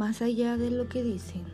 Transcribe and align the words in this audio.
más 0.00 0.22
allá 0.22 0.56
de 0.56 0.70
lo 0.70 0.88
que 0.88 1.02
dicen. 1.02 1.44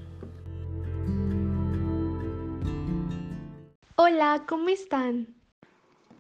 Hola, 3.96 4.44
¿cómo 4.48 4.68
están? 4.68 5.26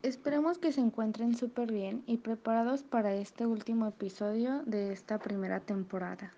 Esperemos 0.02 0.58
que 0.58 0.72
se 0.72 0.80
encuentren 0.80 1.36
súper 1.36 1.70
bien 1.70 2.02
y 2.04 2.16
preparados 2.16 2.82
para 2.82 3.14
este 3.14 3.46
último 3.46 3.86
episodio 3.86 4.64
de 4.66 4.92
esta 4.92 5.20
primera 5.20 5.60
temporada. 5.60 6.32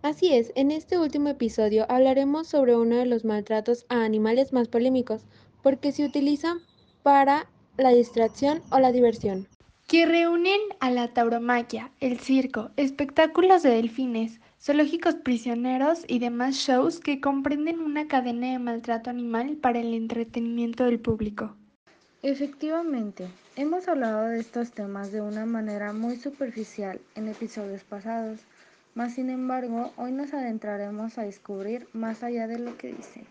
Así 0.00 0.32
es, 0.32 0.50
en 0.54 0.70
este 0.70 0.98
último 0.98 1.28
episodio 1.28 1.84
hablaremos 1.90 2.48
sobre 2.48 2.74
uno 2.74 2.96
de 2.96 3.04
los 3.04 3.26
maltratos 3.26 3.84
a 3.90 4.02
animales 4.02 4.54
más 4.54 4.68
polémicos, 4.68 5.26
porque 5.62 5.92
se 5.92 6.06
utilizan 6.06 6.60
para 7.02 7.50
la 7.76 7.90
distracción 7.90 8.62
o 8.70 8.80
la 8.80 8.92
diversión. 8.92 9.46
Que 9.88 10.06
reúnen 10.06 10.60
a 10.80 10.90
la 10.90 11.08
tauromaquia, 11.08 11.92
el 12.00 12.18
circo, 12.18 12.70
espectáculos 12.78 13.62
de 13.62 13.70
delfines, 13.70 14.40
zoológicos 14.64 15.16
prisioneros 15.16 16.04
y 16.08 16.20
demás 16.20 16.54
shows 16.54 16.98
que 16.98 17.20
comprenden 17.20 17.80
una 17.80 18.08
cadena 18.08 18.52
de 18.52 18.58
maltrato 18.58 19.10
animal 19.10 19.58
para 19.58 19.80
el 19.80 19.92
entretenimiento 19.92 20.84
del 20.84 20.98
público. 20.98 21.54
Efectivamente, 22.22 23.26
hemos 23.56 23.86
hablado 23.88 24.28
de 24.28 24.40
estos 24.40 24.70
temas 24.70 25.12
de 25.12 25.20
una 25.20 25.44
manera 25.44 25.92
muy 25.92 26.16
superficial 26.16 26.98
en 27.14 27.28
episodios 27.28 27.84
pasados, 27.84 28.40
mas 28.94 29.16
sin 29.16 29.28
embargo 29.28 29.92
hoy 29.98 30.12
nos 30.12 30.32
adentraremos 30.32 31.18
a 31.18 31.24
descubrir 31.24 31.86
más 31.92 32.22
allá 32.22 32.46
de 32.46 32.58
lo 32.58 32.78
que 32.78 32.94
dicen. 32.94 33.26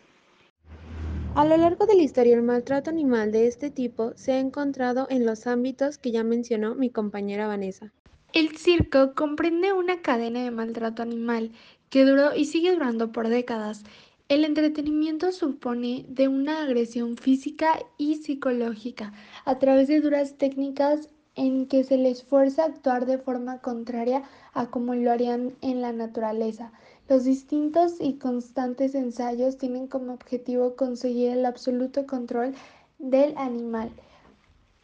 A 1.33 1.45
lo 1.45 1.57
largo 1.57 1.87
de 1.87 1.95
la 1.95 2.03
historia, 2.03 2.35
el 2.35 2.43
maltrato 2.43 2.91
animal 2.91 3.31
de 3.31 3.47
este 3.47 3.71
tipo 3.71 4.13
se 4.15 4.33
ha 4.33 4.39
encontrado 4.39 5.07
en 5.09 5.25
los 5.25 5.47
ámbitos 5.47 5.97
que 5.97 6.11
ya 6.11 6.23
mencionó 6.23 6.75
mi 6.75 6.91
compañera 6.91 7.47
Vanessa. 7.47 7.91
El 8.33 8.57
circo 8.57 9.13
comprende 9.13 9.73
una 9.73 10.01
cadena 10.01 10.43
de 10.43 10.49
maltrato 10.49 11.03
animal 11.03 11.51
que 11.91 12.03
duró 12.03 12.35
y 12.35 12.45
sigue 12.45 12.73
durando 12.73 13.11
por 13.11 13.29
décadas. 13.29 13.83
El 14.27 14.43
entretenimiento 14.43 15.31
supone 15.31 16.03
de 16.09 16.27
una 16.29 16.63
agresión 16.63 17.15
física 17.15 17.77
y 17.99 18.15
psicológica 18.15 19.13
a 19.45 19.59
través 19.59 19.87
de 19.87 20.01
duras 20.01 20.33
técnicas 20.39 21.09
en 21.35 21.67
que 21.67 21.83
se 21.83 21.97
les 21.97 22.23
fuerza 22.23 22.63
a 22.63 22.69
actuar 22.69 23.05
de 23.05 23.19
forma 23.19 23.59
contraria 23.59 24.23
a 24.53 24.65
como 24.65 24.95
lo 24.95 25.11
harían 25.11 25.53
en 25.61 25.81
la 25.81 25.93
naturaleza. 25.93 26.71
Los 27.07 27.25
distintos 27.25 27.97
y 27.99 28.13
constantes 28.13 28.95
ensayos 28.95 29.59
tienen 29.59 29.85
como 29.85 30.11
objetivo 30.11 30.75
conseguir 30.75 31.29
el 31.29 31.45
absoluto 31.45 32.07
control 32.07 32.55
del 32.97 33.37
animal, 33.37 33.91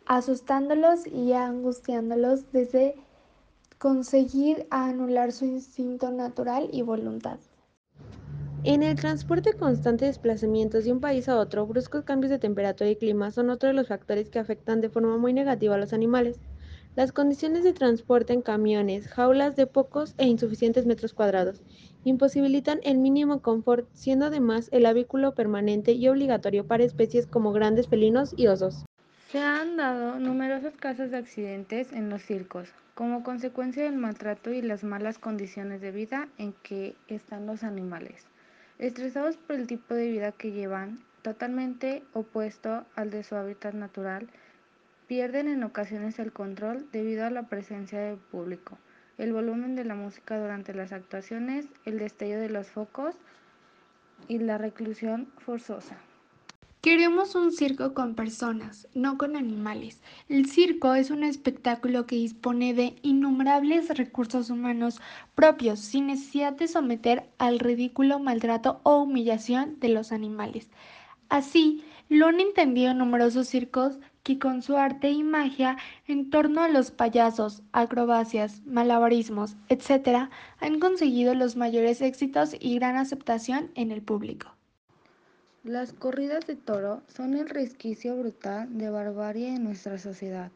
asustándolos 0.05 1.07
y 1.07 1.33
angustiándolos 1.33 2.51
desde 2.51 2.93
conseguir 3.79 4.67
anular 4.71 5.31
su 5.31 5.45
instinto 5.45 6.11
natural 6.11 6.67
y 6.73 6.81
voluntad. 6.81 7.39
En 8.65 8.83
el 8.83 8.97
transporte 8.97 9.53
constante 9.53 10.03
de 10.03 10.11
desplazamientos 10.11 10.83
de 10.83 10.91
un 10.91 10.99
país 10.99 11.29
a 11.29 11.37
otro, 11.37 11.65
bruscos 11.65 12.03
cambios 12.03 12.29
de 12.29 12.39
temperatura 12.39 12.89
y 12.89 12.97
clima 12.97 13.31
son 13.31 13.49
otro 13.49 13.69
de 13.69 13.73
los 13.73 13.87
factores 13.87 14.29
que 14.29 14.37
afectan 14.37 14.81
de 14.81 14.89
forma 14.89 15.17
muy 15.17 15.31
negativa 15.31 15.75
a 15.75 15.77
los 15.77 15.93
animales. 15.93 16.41
Las 16.97 17.13
condiciones 17.13 17.63
de 17.63 17.71
transporte 17.71 18.33
en 18.33 18.41
camiones, 18.41 19.07
jaulas 19.07 19.55
de 19.55 19.65
pocos 19.65 20.13
e 20.17 20.25
insuficientes 20.25 20.85
metros 20.85 21.13
cuadrados, 21.13 21.61
imposibilitan 22.03 22.81
el 22.83 22.97
mínimo 22.97 23.41
confort, 23.41 23.87
siendo 23.93 24.25
además 24.25 24.67
el 24.73 24.85
habitáculo 24.87 25.35
permanente 25.35 25.93
y 25.93 26.09
obligatorio 26.09 26.67
para 26.67 26.83
especies 26.83 27.27
como 27.27 27.53
grandes 27.53 27.87
felinos 27.87 28.33
y 28.35 28.47
osos. 28.47 28.83
Se 29.31 29.39
han 29.39 29.77
dado 29.77 30.19
numerosos 30.19 30.73
casos 30.75 31.11
de 31.11 31.17
accidentes 31.17 31.93
en 31.93 32.09
los 32.09 32.23
circos, 32.23 32.73
como 32.99 33.23
consecuencia 33.23 33.85
del 33.85 33.95
maltrato 33.95 34.51
y 34.51 34.61
las 34.61 34.83
malas 34.83 35.19
condiciones 35.19 35.79
de 35.79 35.91
vida 35.91 36.27
en 36.37 36.51
que 36.51 36.97
están 37.07 37.45
los 37.45 37.63
animales, 37.63 38.25
estresados 38.77 39.37
por 39.37 39.55
el 39.55 39.67
tipo 39.67 39.93
de 39.93 40.09
vida 40.09 40.33
que 40.33 40.51
llevan, 40.51 40.99
totalmente 41.21 42.03
opuesto 42.11 42.85
al 42.97 43.09
de 43.09 43.23
su 43.23 43.37
hábitat 43.37 43.73
natural, 43.73 44.27
pierden 45.07 45.47
en 45.47 45.63
ocasiones 45.63 46.19
el 46.19 46.33
control 46.33 46.91
debido 46.91 47.25
a 47.25 47.29
la 47.29 47.43
presencia 47.43 48.01
del 48.01 48.17
público, 48.17 48.77
el 49.17 49.31
volumen 49.31 49.77
de 49.77 49.85
la 49.85 49.95
música 49.95 50.37
durante 50.37 50.73
las 50.73 50.91
actuaciones, 50.91 51.67
el 51.85 51.99
destello 51.99 52.37
de 52.41 52.49
los 52.49 52.67
focos 52.67 53.15
y 54.27 54.39
la 54.39 54.57
reclusión 54.57 55.31
forzosa. 55.37 55.95
Queremos 56.81 57.35
un 57.35 57.51
circo 57.51 57.93
con 57.93 58.15
personas, 58.15 58.87
no 58.93 59.17
con 59.17 59.35
animales. 59.35 60.01
El 60.29 60.45
circo 60.45 60.93
es 60.93 61.11
un 61.11 61.25
espectáculo 61.25 62.05
que 62.05 62.15
dispone 62.15 62.73
de 62.73 62.95
innumerables 63.01 63.89
recursos 63.97 64.49
humanos 64.49 65.01
propios 65.35 65.81
sin 65.81 66.07
necesidad 66.07 66.53
de 66.53 66.69
someter 66.69 67.29
al 67.37 67.59
ridículo, 67.59 68.19
maltrato 68.19 68.79
o 68.83 69.01
humillación 69.01 69.77
de 69.81 69.89
los 69.89 70.13
animales. 70.13 70.69
Así, 71.27 71.83
lo 72.07 72.27
han 72.27 72.39
entendido 72.39 72.93
numerosos 72.93 73.49
circos 73.49 73.99
que 74.23 74.39
con 74.39 74.61
su 74.61 74.77
arte 74.77 75.11
y 75.11 75.21
magia 75.21 75.75
en 76.07 76.29
torno 76.29 76.61
a 76.61 76.69
los 76.69 76.91
payasos, 76.91 77.61
acrobacias, 77.73 78.61
malabarismos, 78.65 79.57
etc., 79.67 80.29
han 80.61 80.79
conseguido 80.79 81.33
los 81.33 81.57
mayores 81.57 81.99
éxitos 82.01 82.55
y 82.57 82.75
gran 82.75 82.95
aceptación 82.95 83.69
en 83.75 83.91
el 83.91 84.01
público. 84.01 84.55
Las 85.65 85.91
corridas 85.91 86.47
de 86.47 86.55
toro 86.55 87.01
son 87.09 87.33
el 87.33 87.49
resquicio 87.49 88.15
brutal 88.15 88.77
de 88.77 88.89
barbarie 88.89 89.49
en 89.49 89.65
nuestra 89.65 89.97
sociedad. 89.97 90.51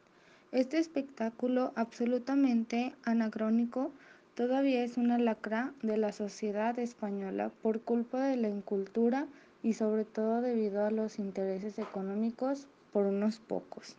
Este 0.53 0.78
espectáculo 0.78 1.74
absolutamente 1.75 2.96
anacrónico 3.03 3.91
todavía 4.34 4.81
es 4.81 4.96
una 4.96 5.18
lacra 5.18 5.74
de 5.81 5.97
la 5.97 6.14
sociedad 6.14 6.80
española 6.80 7.52
por 7.62 7.81
culpa 7.81 8.24
de 8.24 8.38
la 8.38 8.47
incultura 8.47 9.28
y 9.62 9.74
sobre 9.74 10.06
todo 10.06 10.40
debido 10.40 10.86
a 10.86 10.91
los 10.91 11.20
intereses 11.20 11.80
económicos 11.80 12.68
por 12.94 13.06
unos 13.06 13.40
pocos. 13.40 13.97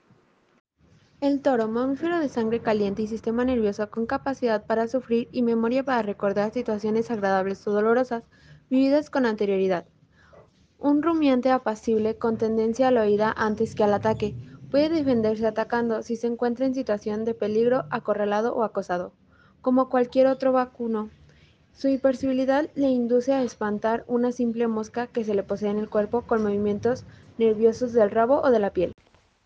El 1.21 1.43
toro, 1.43 1.69
mamífero 1.69 2.19
de 2.19 2.31
sangre 2.31 2.61
caliente 2.61 3.03
y 3.03 3.09
sistema 3.09 3.45
nervioso 3.45 3.91
con 3.91 4.07
capacidad 4.07 4.65
para 4.65 4.89
sufrir 4.89 5.29
y 5.33 5.43
memoria 5.43 5.85
para 5.85 6.01
recordar 6.01 6.51
situaciones 6.51 7.11
agradables 7.11 7.67
o 7.67 7.73
dolorosas 7.73 8.25
vividas 8.71 9.11
con 9.11 9.27
anterioridad. 9.27 9.85
Un 10.85 11.03
rumiante 11.03 11.51
apacible 11.51 12.19
con 12.19 12.37
tendencia 12.37 12.89
a 12.89 12.91
la 12.91 13.01
oída 13.01 13.33
antes 13.35 13.75
que 13.75 13.85
al 13.85 13.95
ataque. 13.95 14.35
Puede 14.71 14.91
defenderse 14.91 15.47
atacando 15.47 16.03
si 16.03 16.15
se 16.17 16.27
encuentra 16.27 16.67
en 16.67 16.75
situación 16.75 17.25
de 17.25 17.33
peligro, 17.33 17.87
acorralado 17.89 18.55
o 18.55 18.65
acosado. 18.65 19.15
Como 19.63 19.89
cualquier 19.89 20.27
otro 20.27 20.53
vacuno, 20.53 21.09
su 21.73 21.89
hipersensibilidad 21.89 22.69
le 22.75 22.89
induce 22.89 23.33
a 23.33 23.43
espantar 23.43 24.05
una 24.09 24.31
simple 24.31 24.69
mosca 24.69 25.07
que 25.07 25.25
se 25.25 25.35
le 25.35 25.43
posee 25.43 25.71
en 25.71 25.79
el 25.79 25.89
cuerpo 25.89 26.27
con 26.27 26.43
movimientos 26.43 27.07
nerviosos 27.39 27.95
del 27.95 28.11
rabo 28.11 28.43
o 28.43 28.51
de 28.51 28.59
la 28.59 28.75
piel. 28.75 28.94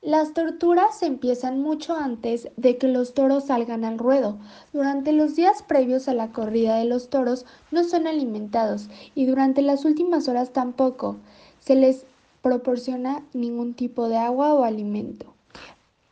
Las 0.01 0.33
torturas 0.33 1.03
empiezan 1.03 1.61
mucho 1.61 1.97
antes 1.97 2.51
de 2.57 2.79
que 2.79 2.87
los 2.87 3.15
toros 3.15 3.47
salgan 3.47 3.85
al 3.85 3.99
ruedo. 3.99 4.39
Durante 4.73 5.13
los 5.13 5.35
días 5.35 5.65
previos 5.65 6.07
a 6.07 6.15
la 6.15 6.31
corrida 6.31 6.77
de 6.77 6.85
los 6.85 7.09
toros 7.11 7.47
no 7.73 7.83
son 7.83 8.07
alimentados 8.07 8.89
y 9.17 9.27
durante 9.27 9.61
las 9.61 9.85
últimas 9.85 10.29
horas 10.29 10.53
tampoco 10.53 11.17
se 11.59 11.75
les 11.75 12.07
proporciona 12.43 13.25
ningún 13.33 13.75
tipo 13.75 14.09
de 14.09 14.19
agua 14.19 14.55
o 14.55 14.63
alimento. 14.63 15.35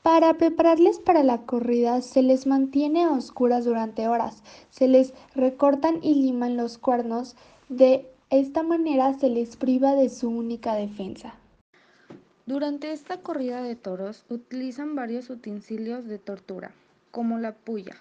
Para 0.02 0.34
prepararles 0.34 0.98
para 0.98 1.22
la 1.22 1.42
corrida 1.42 2.00
se 2.02 2.22
les 2.22 2.44
mantiene 2.48 3.04
a 3.04 3.12
oscuras 3.12 3.64
durante 3.64 4.08
horas, 4.08 4.42
se 4.70 4.88
les 4.88 5.14
recortan 5.36 6.00
y 6.02 6.14
liman 6.14 6.56
los 6.56 6.76
cuernos, 6.76 7.36
de 7.68 8.04
esta 8.30 8.64
manera 8.64 9.14
se 9.14 9.30
les 9.30 9.54
priva 9.56 9.94
de 9.94 10.08
su 10.08 10.28
única 10.28 10.74
defensa. 10.74 11.34
Durante 12.46 12.92
esta 12.92 13.16
corrida 13.16 13.60
de 13.60 13.74
toros 13.74 14.24
utilizan 14.28 14.94
varios 14.94 15.30
utensilios 15.30 16.06
de 16.06 16.20
tortura, 16.20 16.70
como 17.10 17.40
la 17.40 17.52
puya, 17.52 17.96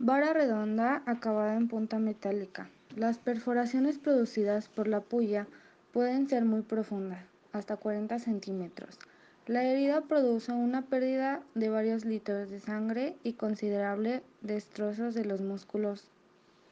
vara 0.00 0.32
redonda 0.32 1.04
acabada 1.06 1.54
en 1.54 1.68
punta 1.68 2.00
metálica. 2.00 2.68
Las 2.96 3.18
perforaciones 3.18 3.98
producidas 3.98 4.66
por 4.66 4.88
la 4.88 5.00
puya 5.00 5.46
pueden 5.92 6.28
ser 6.28 6.44
muy 6.44 6.62
profundas, 6.62 7.24
hasta 7.52 7.76
40 7.76 8.18
centímetros. 8.18 8.98
La 9.46 9.62
herida 9.62 10.00
produce 10.00 10.50
una 10.50 10.82
pérdida 10.82 11.40
de 11.54 11.68
varios 11.68 12.04
litros 12.04 12.50
de 12.50 12.58
sangre 12.58 13.14
y 13.22 13.34
considerable 13.34 14.24
destrozos 14.40 15.14
de 15.14 15.24
los 15.24 15.40
músculos, 15.40 16.08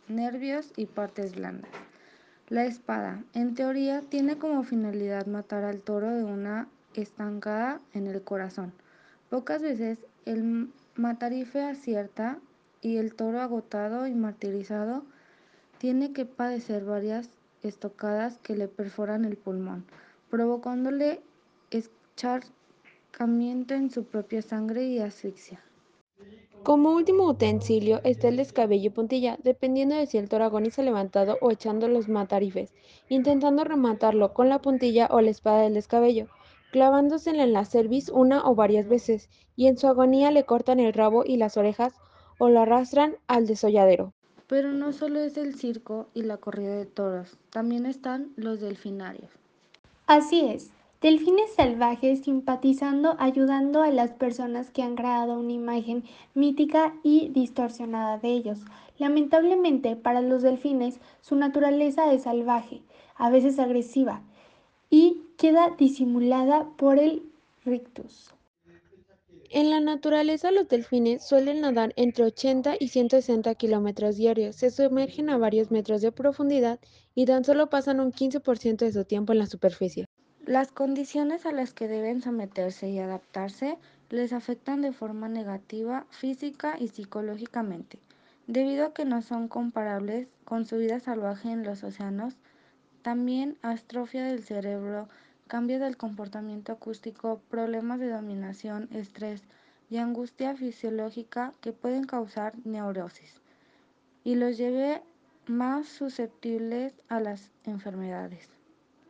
nervios 0.09 0.73
y 0.77 0.87
partes 0.87 1.37
blandas. 1.37 1.71
La 2.49 2.65
espada, 2.65 3.23
en 3.33 3.55
teoría, 3.55 4.01
tiene 4.01 4.39
como 4.39 4.65
finalidad 4.65 5.27
matar 5.27 5.63
al 5.63 5.83
toro 5.83 6.11
de 6.11 6.25
una 6.25 6.67
estancada 6.95 7.81
en 7.93 8.07
el 8.07 8.23
corazón. 8.23 8.73
Pocas 9.29 9.63
veces 9.63 9.99
el 10.25 10.71
matarife 10.97 11.63
acierta 11.63 12.39
y 12.83 12.97
el 12.97 13.15
toro 13.15 13.41
agotado 13.41 14.07
y 14.07 14.15
martirizado 14.15 15.05
tiene 15.79 16.13
que 16.13 16.25
padecer 16.25 16.85
varias 16.85 17.31
estocadas 17.63 18.39
que 18.39 18.57
le 18.57 18.69
perforan 18.69 19.25
el 19.25 19.37
pulmón, 19.37 19.85
provocándole 20.31 21.21
echar 21.71 22.43
en 23.19 23.91
su 23.91 24.05
propia 24.05 24.41
sangre 24.41 24.85
y 24.85 24.99
asfixia. 24.99 25.61
Como 26.63 26.95
último 26.95 27.25
utensilio 27.25 28.01
está 28.05 28.29
el 28.29 28.37
descabello 28.37 28.87
y 28.87 28.91
puntilla, 28.91 29.39
dependiendo 29.43 29.95
de 29.95 30.07
si 30.07 30.17
el 30.19 30.29
toro 30.29 30.45
agoniza 30.45 30.83
levantado 30.83 31.37
o 31.41 31.51
echando 31.51 31.89
los 31.89 32.09
matarifes, 32.09 32.73
intentando 33.09 33.65
rematarlo 33.65 34.33
con 34.33 34.49
la 34.49 34.61
puntilla 34.61 35.09
o 35.11 35.21
la 35.21 35.31
espada 35.31 35.63
del 35.63 35.75
descabello, 35.75 36.29
clavándosela 36.71 37.45
en 37.45 37.53
la 37.53 37.65
cerviz 37.65 38.09
una 38.09 38.49
o 38.49 38.55
varias 38.55 38.89
veces, 38.89 39.29
y 39.57 39.67
en 39.67 39.77
su 39.77 39.87
agonía 39.87 40.31
le 40.31 40.45
cortan 40.45 40.81
el 40.81 40.93
rabo 40.93 41.25
y 41.25 41.37
las 41.37 41.57
orejas 41.57 41.95
o 42.39 42.49
lo 42.49 42.61
arrastran 42.61 43.17
al 43.27 43.47
desolladero. 43.47 44.13
Pero 44.47 44.73
no 44.73 44.93
solo 44.93 45.21
es 45.21 45.37
el 45.37 45.55
circo 45.55 46.09
y 46.15 46.23
la 46.23 46.39
corrida 46.39 46.75
de 46.75 46.87
toros, 46.87 47.37
también 47.51 47.87
están 47.87 48.33
los 48.37 48.61
delfinarios. 48.61 49.31
Así 50.07 50.41
es, 50.41 50.71
delfines 51.01 51.55
salvajes 51.55 52.25
simpatizando, 52.25 53.15
ayudando 53.19 53.83
a 53.83 53.91
las 53.91 54.11
personas 54.11 54.71
que 54.71 54.83
han 54.83 54.97
creado 54.97 55.39
una 55.39 55.53
imagen 55.53 56.05
mítica 56.35 56.95
y 57.05 57.29
distorsionada 57.29 58.19
de 58.19 58.31
ellos. 58.31 58.59
Lamentablemente, 58.99 59.95
para 59.95 60.21
los 60.21 60.43
delfines, 60.43 60.99
su 61.21 61.37
naturaleza 61.37 62.13
es 62.13 62.25
salvaje, 62.25 62.83
a 63.17 63.31
veces 63.31 63.59
agresiva, 63.59 64.23
y 64.91 65.23
queda 65.41 65.71
disimulada 65.79 66.69
por 66.77 66.99
el 66.99 67.23
rictus. 67.65 68.35
En 69.49 69.71
la 69.71 69.81
naturaleza 69.81 70.51
los 70.51 70.69
delfines 70.69 71.27
suelen 71.27 71.63
nadar 71.63 71.95
entre 71.97 72.25
80 72.25 72.75
y 72.79 72.89
160 72.89 73.55
kilómetros 73.55 74.19
diarios, 74.19 74.57
se 74.57 74.71
sumergen 74.71 75.31
a 75.31 75.39
varios 75.39 75.71
metros 75.71 76.03
de 76.03 76.13
profundidad 76.13 76.79
y 77.15 77.25
tan 77.25 77.43
solo 77.45 77.71
pasan 77.71 78.01
un 78.01 78.13
15% 78.13 78.77
de 78.77 78.93
su 78.93 79.05
tiempo 79.07 79.33
en 79.33 79.39
la 79.39 79.47
superficie. 79.47 80.05
Las 80.45 80.73
condiciones 80.73 81.47
a 81.47 81.53
las 81.53 81.73
que 81.73 81.89
deben 81.89 82.21
someterse 82.21 82.91
y 82.91 82.99
adaptarse 82.99 83.79
les 84.11 84.35
afectan 84.35 84.83
de 84.83 84.93
forma 84.93 85.31
negativa 85.31 86.07
física 86.11 86.77
y 86.79 86.89
psicológicamente, 86.89 87.99
debido 88.47 88.85
a 88.85 88.93
que 88.93 89.07
no 89.07 89.23
son 89.23 89.49
comparables 89.49 90.29
con 90.45 90.67
su 90.67 90.77
vida 90.77 91.01
salvaje 91.01 91.51
en 91.51 91.65
los 91.65 91.83
océanos, 91.83 92.37
también 93.01 93.57
astrofia 93.63 94.25
del 94.25 94.43
cerebro, 94.45 95.09
cambios 95.50 95.81
del 95.81 95.97
comportamiento 95.97 96.70
acústico, 96.70 97.43
problemas 97.50 97.99
de 97.99 98.08
dominación, 98.08 98.88
estrés 98.93 99.43
y 99.91 99.97
angustia 99.97 100.55
fisiológica 100.55 101.52
que 101.61 101.73
pueden 101.73 102.05
causar 102.05 102.55
neurosis 102.64 103.43
y 104.23 104.37
los 104.37 104.56
lleve 104.56 105.02
más 105.49 105.88
susceptibles 105.88 106.94
a 107.08 107.19
las 107.19 107.50
enfermedades. 107.64 108.49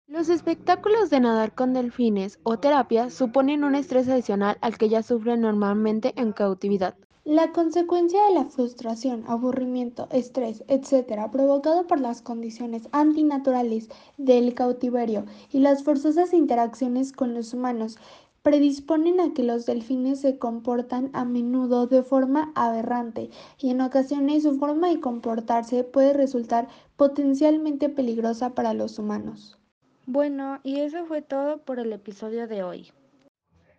Los 0.08 0.30
espectáculos 0.30 1.10
de 1.10 1.20
nadar 1.20 1.54
con 1.54 1.74
delfines 1.74 2.38
o 2.42 2.58
terapia 2.58 3.10
suponen 3.10 3.62
un 3.62 3.74
estrés 3.74 4.08
adicional 4.08 4.56
al 4.62 4.78
que 4.78 4.88
ya 4.88 5.02
sufren 5.02 5.42
normalmente 5.42 6.14
en 6.16 6.32
cautividad. 6.32 6.96
La 7.30 7.52
consecuencia 7.52 8.20
de 8.26 8.34
la 8.34 8.46
frustración, 8.46 9.22
aburrimiento, 9.28 10.08
estrés, 10.10 10.64
etc., 10.66 11.30
provocado 11.30 11.86
por 11.86 12.00
las 12.00 12.22
condiciones 12.22 12.88
antinaturales 12.90 13.88
del 14.18 14.52
cautiverio 14.52 15.26
y 15.52 15.60
las 15.60 15.84
forzosas 15.84 16.34
interacciones 16.34 17.12
con 17.12 17.32
los 17.32 17.54
humanos, 17.54 17.98
predisponen 18.42 19.20
a 19.20 19.32
que 19.32 19.44
los 19.44 19.64
delfines 19.64 20.20
se 20.20 20.38
comportan 20.38 21.08
a 21.12 21.24
menudo 21.24 21.86
de 21.86 22.02
forma 22.02 22.50
aberrante 22.56 23.30
y 23.60 23.70
en 23.70 23.80
ocasiones 23.80 24.42
su 24.42 24.58
forma 24.58 24.88
de 24.88 24.98
comportarse 24.98 25.84
puede 25.84 26.12
resultar 26.12 26.66
potencialmente 26.96 27.88
peligrosa 27.88 28.56
para 28.56 28.74
los 28.74 28.98
humanos. 28.98 29.56
Bueno, 30.04 30.58
y 30.64 30.80
eso 30.80 31.06
fue 31.06 31.22
todo 31.22 31.58
por 31.58 31.78
el 31.78 31.92
episodio 31.92 32.48
de 32.48 32.64
hoy 32.64 32.90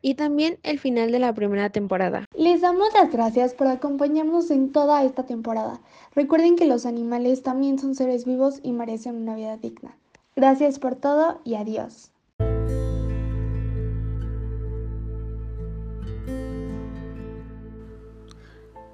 y 0.02 0.16
también 0.16 0.58
el 0.64 0.80
final 0.80 1.12
de 1.12 1.20
la 1.20 1.34
primera 1.34 1.70
temporada. 1.70 2.26
Les 2.42 2.60
damos 2.60 2.92
las 2.96 3.12
gracias 3.12 3.54
por 3.54 3.68
acompañarnos 3.68 4.50
en 4.50 4.72
toda 4.72 5.04
esta 5.04 5.28
temporada. 5.28 5.80
Recuerden 6.16 6.56
que 6.56 6.66
los 6.66 6.88
animales 6.88 7.44
también 7.44 7.78
son 7.78 7.94
seres 7.94 8.26
vivos 8.26 8.62
y 8.64 8.72
merecen 8.72 9.18
una 9.18 9.36
vida 9.36 9.58
digna. 9.58 9.96
Gracias 10.36 10.80
por 10.80 10.96
todo 10.96 11.40
y 11.44 11.54
adiós. 11.54 12.10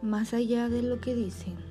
Más 0.02 0.34
allá 0.34 0.68
de 0.68 0.82
lo 0.82 1.00
que 1.00 1.16
dicen. 1.16 1.67